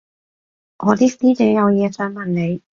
[0.79, 2.63] 我啲師姐有嘢想問你